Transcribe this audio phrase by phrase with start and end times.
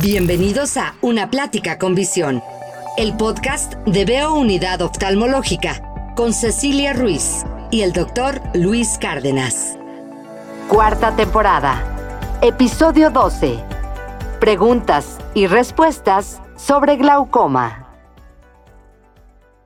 [0.00, 2.40] Bienvenidos a Una Plática con Visión,
[2.96, 5.82] el podcast de Veo Unidad Oftalmológica
[6.14, 9.76] con Cecilia Ruiz y el doctor Luis Cárdenas.
[10.68, 13.58] Cuarta temporada, episodio 12.
[14.38, 17.88] Preguntas y respuestas sobre glaucoma.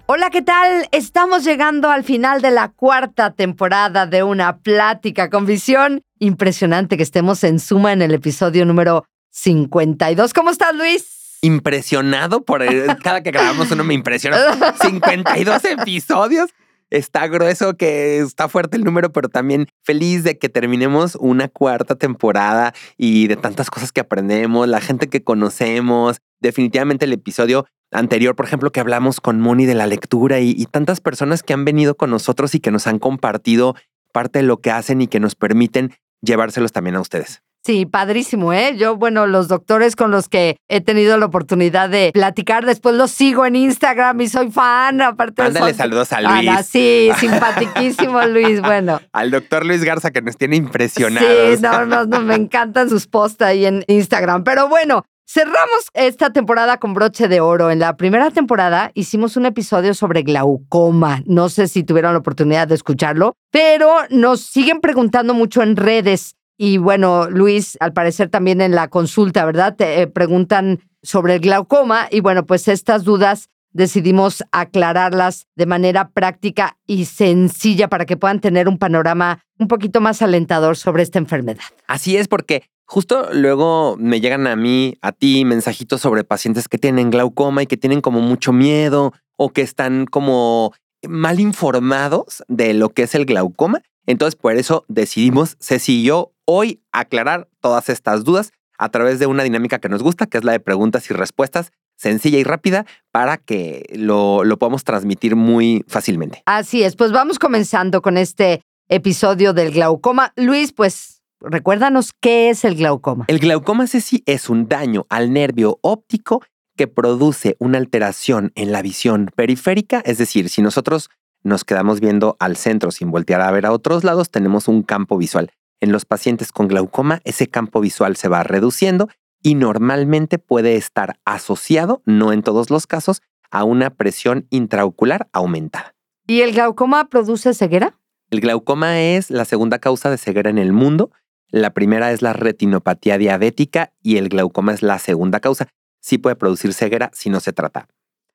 [0.06, 0.88] Hola, ¿qué tal?
[0.92, 6.00] Estamos llegando al final de la cuarta temporada de Una Plática con Visión.
[6.18, 10.32] Impresionante que estemos en suma en el episodio número 52.
[10.32, 11.38] ¿Cómo estás, Luis?
[11.40, 12.62] Impresionado por
[13.02, 14.36] cada que grabamos uno me impresiona.
[14.80, 16.50] 52 episodios.
[16.90, 21.96] Está grueso, que está fuerte el número, pero también feliz de que terminemos una cuarta
[21.96, 26.18] temporada y de tantas cosas que aprendemos, la gente que conocemos.
[26.40, 30.66] Definitivamente el episodio anterior, por ejemplo, que hablamos con Moni de la lectura y, y
[30.66, 33.74] tantas personas que han venido con nosotros y que nos han compartido
[34.12, 37.42] parte de lo que hacen y que nos permiten llevárselos también a ustedes.
[37.64, 38.76] Sí, padrísimo, ¿eh?
[38.76, 43.12] Yo, bueno, los doctores con los que he tenido la oportunidad de platicar, después los
[43.12, 46.48] sigo en Instagram y soy fan, aparte Mándale saludos a Luis.
[46.48, 49.00] Ana, sí, simpatiquísimo Luis, bueno.
[49.12, 51.56] Al doctor Luis Garza que nos tiene impresionados.
[51.56, 54.42] Sí, no, no, no, me encantan sus posts ahí en Instagram.
[54.42, 57.70] Pero bueno, Cerramos esta temporada con broche de oro.
[57.70, 61.22] En la primera temporada hicimos un episodio sobre glaucoma.
[61.24, 66.34] No sé si tuvieron la oportunidad de escucharlo, pero nos siguen preguntando mucho en redes.
[66.56, 69.76] Y bueno, Luis, al parecer también en la consulta, ¿verdad?
[69.76, 76.10] Te eh, preguntan sobre el glaucoma y bueno, pues estas dudas decidimos aclararlas de manera
[76.10, 81.18] práctica y sencilla para que puedan tener un panorama un poquito más alentador sobre esta
[81.18, 81.62] enfermedad.
[81.86, 86.76] Así es, porque Justo luego me llegan a mí, a ti, mensajitos sobre pacientes que
[86.76, 90.74] tienen glaucoma y que tienen como mucho miedo o que están como
[91.08, 93.80] mal informados de lo que es el glaucoma.
[94.06, 99.26] Entonces, por eso decidimos, Ceci y yo, hoy aclarar todas estas dudas a través de
[99.26, 102.84] una dinámica que nos gusta, que es la de preguntas y respuestas sencilla y rápida
[103.12, 106.42] para que lo, lo podamos transmitir muy fácilmente.
[106.46, 110.32] Así es, pues vamos comenzando con este episodio del glaucoma.
[110.36, 113.24] Luis, pues recuérdanos qué es el glaucoma.
[113.28, 116.42] El glaucoma, Ceci, es un daño al nervio óptico
[116.76, 121.10] que produce una alteración en la visión periférica, es decir, si nosotros
[121.42, 125.18] nos quedamos viendo al centro sin voltear a ver a otros lados, tenemos un campo
[125.18, 125.50] visual.
[125.80, 129.08] En los pacientes con glaucoma, ese campo visual se va reduciendo
[129.42, 135.94] y normalmente puede estar asociado, no en todos los casos, a una presión intraocular aumentada.
[136.26, 137.98] ¿Y el glaucoma produce ceguera?
[138.30, 141.10] El glaucoma es la segunda causa de ceguera en el mundo
[141.52, 145.68] la primera es la retinopatía diabética y el glaucoma es la segunda causa.
[146.00, 147.88] Sí puede producir ceguera si no se trata.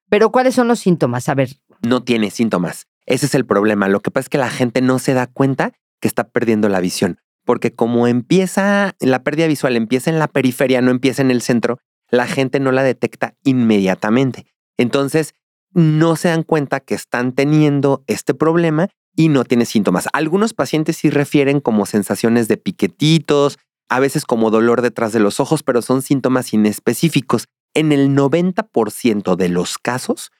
[0.07, 1.27] Pero ¿cuáles son los síntomas?
[1.27, 1.49] A ver.
[1.81, 2.85] No tiene síntomas.
[3.07, 3.87] Ese es el problema.
[3.87, 6.79] Lo que pasa es que la gente no se da cuenta que está perdiendo la
[6.79, 7.19] visión.
[7.45, 11.79] Porque como empieza, la pérdida visual empieza en la periferia, no empieza en el centro,
[12.11, 14.45] la gente no la detecta inmediatamente.
[14.77, 15.33] Entonces,
[15.73, 20.07] no se dan cuenta que están teniendo este problema y no tiene síntomas.
[20.13, 23.57] Algunos pacientes sí refieren como sensaciones de piquetitos,
[23.89, 27.47] a veces como dolor detrás de los ojos, pero son síntomas inespecíficos.
[27.73, 30.31] En el 90% de los casos,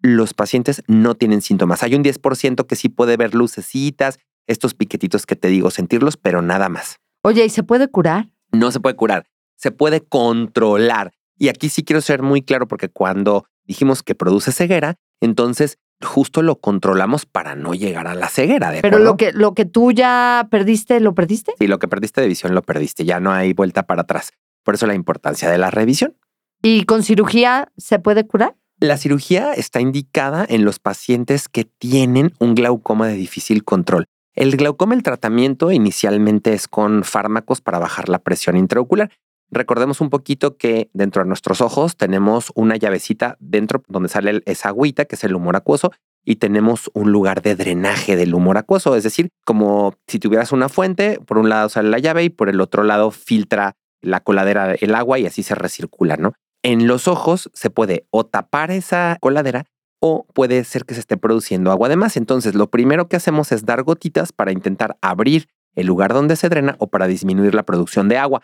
[0.00, 1.82] los pacientes no tienen síntomas.
[1.82, 6.42] Hay un 10% que sí puede ver lucecitas, estos piquetitos que te digo, sentirlos, pero
[6.42, 6.98] nada más.
[7.22, 8.30] Oye, ¿y se puede curar?
[8.52, 9.26] No se puede curar,
[9.56, 11.12] se puede controlar.
[11.38, 16.42] Y aquí sí quiero ser muy claro porque cuando dijimos que produce ceguera, entonces justo
[16.42, 18.70] lo controlamos para no llegar a la ceguera.
[18.70, 21.54] ¿de Pero lo que, lo que tú ya perdiste, ¿lo perdiste?
[21.58, 23.04] Sí, lo que perdiste de visión lo perdiste.
[23.04, 24.32] Ya no hay vuelta para atrás.
[24.62, 26.16] Por eso la importancia de la revisión.
[26.62, 28.56] ¿Y con cirugía se puede curar?
[28.78, 34.04] La cirugía está indicada en los pacientes que tienen un glaucoma de difícil control.
[34.34, 39.10] El glaucoma, el tratamiento inicialmente es con fármacos para bajar la presión intraocular.
[39.50, 44.68] Recordemos un poquito que dentro de nuestros ojos tenemos una llavecita dentro donde sale esa
[44.68, 48.94] agüita, que es el humor acuoso, y tenemos un lugar de drenaje del humor acuoso,
[48.94, 52.50] es decir, como si tuvieras una fuente, por un lado sale la llave y por
[52.50, 53.72] el otro lado filtra
[54.02, 56.34] la coladera el agua y así se recircula, ¿no?
[56.66, 59.66] En los ojos se puede o tapar esa coladera
[60.00, 62.16] o puede ser que se esté produciendo agua de más.
[62.16, 65.46] Entonces, lo primero que hacemos es dar gotitas para intentar abrir
[65.76, 68.42] el lugar donde se drena o para disminuir la producción de agua.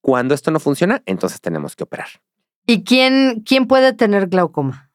[0.00, 2.08] Cuando esto no funciona, entonces tenemos que operar.
[2.64, 4.90] ¿Y quién, quién puede tener glaucoma?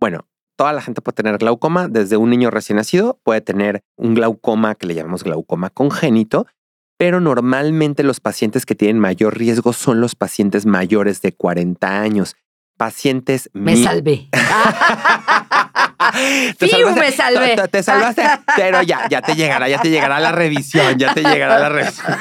[0.00, 0.26] Bueno,
[0.56, 1.86] toda la gente puede tener glaucoma.
[1.86, 6.48] Desde un niño recién nacido puede tener un glaucoma que le llamamos glaucoma congénito,
[6.98, 12.36] pero normalmente los pacientes que tienen mayor riesgo son los pacientes mayores de 40 años.
[12.76, 13.48] Pacientes...
[13.54, 14.28] Me salvé.
[16.58, 17.56] Te me salvé.
[17.56, 18.22] Te, te, salvaste,
[18.56, 22.06] pero ya, ya te llegará, ya te llegará la revisión, ya te llegará la revisión.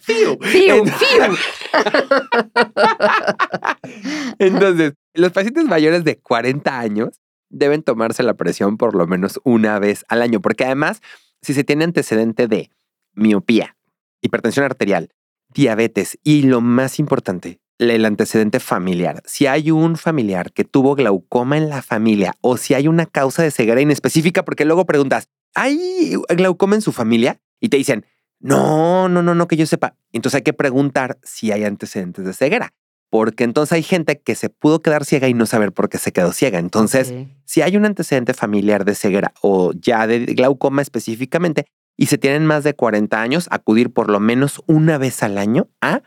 [0.00, 1.36] fiu, fiu, fiu.
[4.38, 9.78] Entonces, los pacientes mayores de 40 años deben tomarse la presión por lo menos una
[9.78, 11.00] vez al año, porque además,
[11.42, 12.70] si se tiene antecedente de
[13.14, 13.76] miopía,
[14.20, 15.10] hipertensión arterial,
[15.52, 19.22] diabetes y lo más importante, el antecedente familiar.
[19.24, 23.42] Si hay un familiar que tuvo glaucoma en la familia o si hay una causa
[23.42, 27.40] de ceguera inespecífica, porque luego preguntas, ¿hay glaucoma en su familia?
[27.60, 28.04] Y te dicen,
[28.38, 29.96] no, no, no, no, que yo sepa.
[30.12, 32.72] Entonces hay que preguntar si hay antecedentes de ceguera,
[33.10, 36.12] porque entonces hay gente que se pudo quedar ciega y no saber por qué se
[36.12, 36.58] quedó ciega.
[36.58, 37.12] Entonces,
[37.44, 41.66] si hay un antecedente familiar de ceguera o ya de glaucoma específicamente,
[42.00, 45.68] y se tienen más de 40 años, acudir por lo menos una vez al año
[45.82, 46.00] a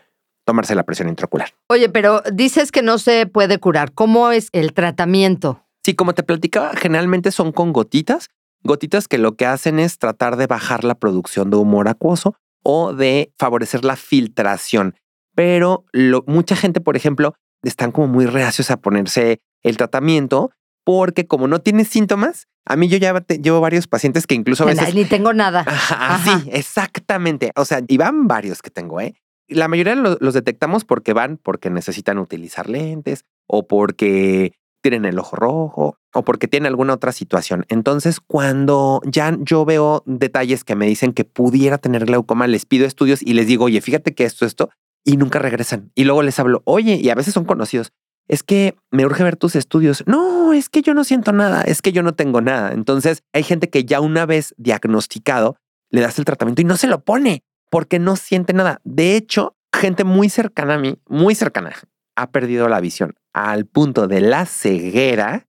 [0.44, 1.50] tomarse la presión intraocular.
[1.68, 3.92] Oye, pero dices que no se puede curar.
[3.92, 5.64] ¿Cómo es el tratamiento?
[5.84, 8.30] Sí, como te platicaba, generalmente son con gotitas,
[8.64, 12.92] gotitas que lo que hacen es tratar de bajar la producción de humor acuoso o
[12.92, 14.96] de favorecer la filtración.
[15.36, 15.84] Pero
[16.26, 20.50] mucha gente, por ejemplo, están como muy reacios a ponerse el tratamiento
[20.84, 24.66] porque como no tiene síntomas, a mí yo ya llevo varios pacientes que incluso a
[24.66, 24.94] veces...
[24.94, 25.64] Ni tengo nada.
[26.24, 27.50] Sí, exactamente.
[27.56, 29.14] O sea, y van varios que tengo, ¿eh?
[29.48, 34.54] La mayoría los, los detectamos porque van porque necesitan utilizar lentes o porque
[34.84, 37.64] tienen el ojo rojo o porque tienen alguna otra situación.
[37.68, 42.86] Entonces, cuando ya yo veo detalles que me dicen que pudiera tener glaucoma, les pido
[42.86, 44.68] estudios y les digo, oye, fíjate que esto, esto,
[45.02, 45.90] y nunca regresan.
[45.94, 47.92] Y luego les hablo, oye, y a veces son conocidos,
[48.28, 50.04] es que me urge ver tus estudios.
[50.06, 52.72] No, es que yo no siento nada, es que yo no tengo nada.
[52.72, 55.56] Entonces hay gente que ya una vez diagnosticado
[55.90, 58.80] le das el tratamiento y no se lo pone porque no siente nada.
[58.84, 61.72] De hecho, gente muy cercana a mí, muy cercana,
[62.16, 65.46] ha perdido la visión al punto de la ceguera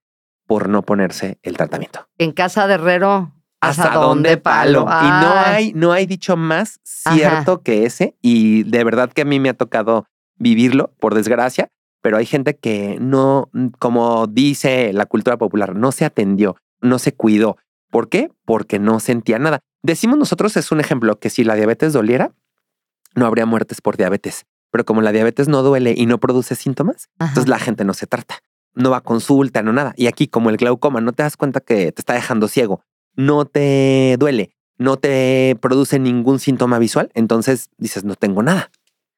[0.48, 2.08] por no ponerse el tratamiento.
[2.18, 3.32] En casa de Herrero,
[3.62, 4.82] hasta, dónde palo.
[4.82, 8.16] Y no hay, no hay dicho más cierto que ese.
[8.22, 10.06] Y de verdad que a mí me ha tocado
[10.38, 11.70] vivirlo, por desgracia,
[12.06, 17.00] pero hay gente que no, mm, como dice la cultura popular, no se atendió, no
[17.00, 17.58] se cuidó.
[17.90, 18.30] ¿Por qué?
[18.46, 19.62] Porque no sentía nada.
[19.82, 22.32] Decimos nosotros, es un ejemplo, que si la diabetes doliera,
[23.16, 24.46] no habría muertes por diabetes.
[24.70, 28.06] Pero como la diabetes no duele y no produce síntomas, entonces la gente no se
[28.06, 28.36] trata.
[28.76, 29.96] No va a consulta, no nada.
[29.98, 32.82] Y aquí, como el glaucoma, no te das cuenta que te está dejando ciego,
[33.16, 38.70] no te duele, no te produce ningún síntoma visual, entonces dices, no tengo nada.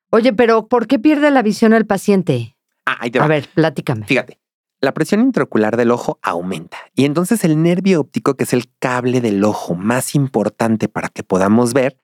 [0.09, 2.53] Oye, pero ¿por qué pierde la visión el paciente?
[2.87, 4.05] Ah, A ver, platícame.
[4.05, 4.39] Fíjate,
[4.79, 9.19] la presión intraocular del ojo aumenta y entonces el nervio óptico, que es el cable
[9.19, 11.99] del ojo más importante para que podamos ver,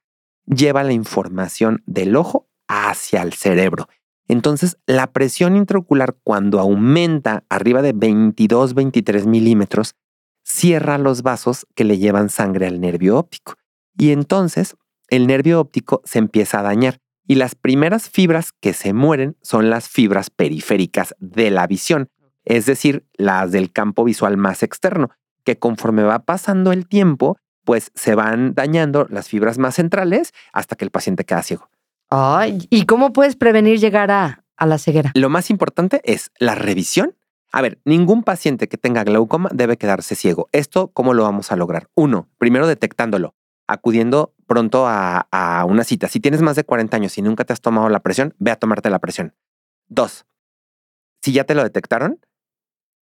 [0.45, 3.87] lleva la información del ojo hacia el cerebro.
[4.27, 9.95] Entonces, la presión intraocular cuando aumenta arriba de 22, 23 milímetros,
[10.43, 13.55] cierra los vasos que le llevan sangre al nervio óptico.
[13.97, 14.75] Y entonces,
[15.09, 19.69] el nervio óptico se empieza a dañar y las primeras fibras que se mueren son
[19.69, 22.09] las fibras periféricas de la visión,
[22.43, 25.09] es decir, las del campo visual más externo,
[25.43, 30.75] que conforme va pasando el tiempo, pues se van dañando las fibras más centrales hasta
[30.75, 31.69] que el paciente queda ciego.
[32.69, 35.11] ¿y cómo puedes prevenir llegar a, a la ceguera?
[35.15, 37.15] Lo más importante es la revisión.
[37.51, 40.47] A ver, ningún paciente que tenga glaucoma debe quedarse ciego.
[40.51, 41.87] ¿Esto cómo lo vamos a lograr?
[41.95, 43.33] Uno, primero detectándolo
[43.67, 46.07] acudiendo pronto a, una cita.
[46.07, 48.55] Si tienes más de 40 años y nunca te has tomado la presión, ve a
[48.55, 49.33] tomarte la presión.
[49.87, 50.25] Dos,
[51.21, 52.19] si ya te lo detectaron,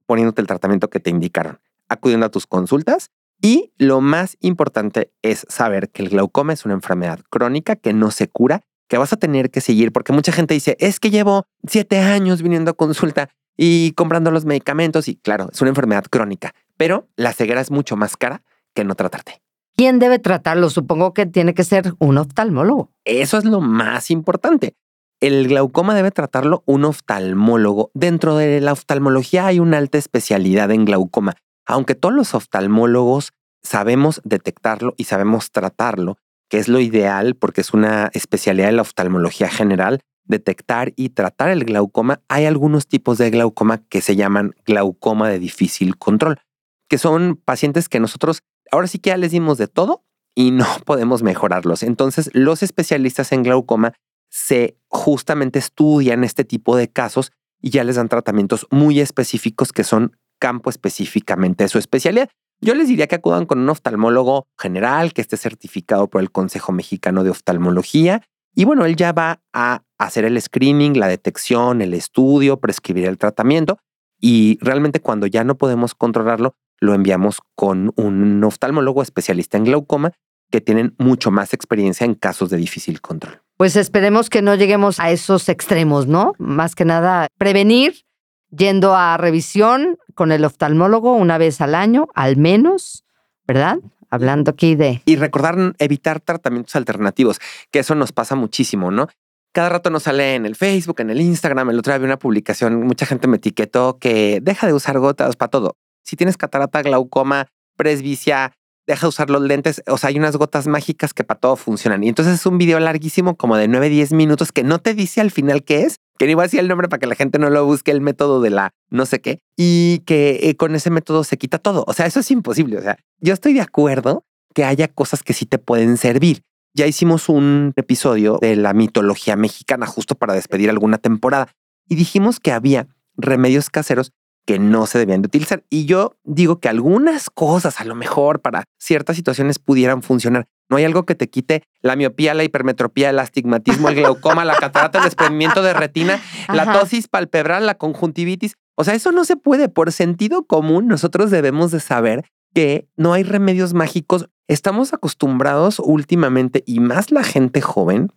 [0.05, 3.11] poniéndote el tratamiento que te indicaron, acudiendo a tus consultas.
[3.41, 8.11] Y lo más importante es saber que el glaucoma es una enfermedad crónica que no
[8.11, 11.47] se cura, que vas a tener que seguir, porque mucha gente dice, es que llevo
[11.65, 16.53] siete años viniendo a consulta y comprando los medicamentos y claro, es una enfermedad crónica,
[16.77, 19.41] pero la ceguera es mucho más cara que no tratarte.
[19.81, 20.69] ¿Quién debe tratarlo?
[20.69, 22.91] Supongo que tiene que ser un oftalmólogo.
[23.03, 24.75] Eso es lo más importante.
[25.19, 27.89] El glaucoma debe tratarlo un oftalmólogo.
[27.95, 31.33] Dentro de la oftalmología hay una alta especialidad en glaucoma.
[31.65, 33.31] Aunque todos los oftalmólogos
[33.63, 38.83] sabemos detectarlo y sabemos tratarlo, que es lo ideal porque es una especialidad de la
[38.83, 44.53] oftalmología general, detectar y tratar el glaucoma, hay algunos tipos de glaucoma que se llaman
[44.63, 46.39] glaucoma de difícil control,
[46.87, 50.03] que son pacientes que nosotros ahora sí que ya les dimos de todo
[50.35, 51.83] y no podemos mejorarlos.
[51.83, 53.93] Entonces, los especialistas en glaucoma
[54.29, 59.83] se justamente estudian este tipo de casos y ya les dan tratamientos muy específicos que
[59.83, 62.29] son campo específicamente de su especialidad.
[62.61, 66.71] Yo les diría que acudan con un oftalmólogo general que esté certificado por el Consejo
[66.71, 68.21] Mexicano de Oftalmología
[68.53, 73.17] y bueno, él ya va a hacer el screening, la detección, el estudio, prescribir el
[73.17, 73.79] tratamiento
[74.19, 80.11] y realmente cuando ya no podemos controlarlo, lo enviamos con un oftalmólogo especialista en glaucoma
[80.51, 83.41] que tienen mucho más experiencia en casos de difícil control.
[83.55, 86.33] Pues esperemos que no lleguemos a esos extremos, ¿no?
[86.39, 88.03] Más que nada, prevenir
[88.49, 93.05] yendo a revisión con el oftalmólogo una vez al año, al menos,
[93.47, 93.77] ¿verdad?
[94.09, 95.01] Hablando aquí de...
[95.05, 97.39] Y recordar evitar tratamientos alternativos,
[97.71, 99.07] que eso nos pasa muchísimo, ¿no?
[99.53, 102.19] Cada rato nos sale en el Facebook, en el Instagram, el otro día vi una
[102.19, 105.75] publicación, mucha gente me etiquetó que deja de usar gotas para todo.
[106.03, 108.53] Si tienes catarata, glaucoma, presbicia,
[108.87, 109.83] deja de usar los lentes.
[109.87, 112.03] O sea, hay unas gotas mágicas que para todo funcionan.
[112.03, 115.21] Y entonces es un video larguísimo, como de 9, 10 minutos, que no te dice
[115.21, 117.39] al final qué es, que ni voy a decir el nombre para que la gente
[117.39, 120.89] no lo busque, el método de la no sé qué, y que eh, con ese
[120.89, 121.83] método se quita todo.
[121.87, 122.77] O sea, eso es imposible.
[122.77, 126.41] O sea, yo estoy de acuerdo que haya cosas que sí te pueden servir.
[126.73, 131.51] Ya hicimos un episodio de la mitología mexicana justo para despedir alguna temporada
[131.87, 134.13] y dijimos que había remedios caseros
[134.45, 135.63] que no se debían de utilizar.
[135.69, 140.47] Y yo digo que algunas cosas a lo mejor para ciertas situaciones pudieran funcionar.
[140.69, 144.55] No hay algo que te quite la miopía, la hipermetropía, el astigmatismo, el glaucoma, la
[144.55, 148.55] catarata, el desprendimiento de retina, la tosis palpebral, la conjuntivitis.
[148.75, 149.67] O sea, eso no se puede.
[149.69, 154.29] Por sentido común, nosotros debemos de saber que no hay remedios mágicos.
[154.47, 158.11] Estamos acostumbrados últimamente, y más la gente joven,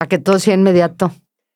[0.00, 1.12] a que todo sea inmediato.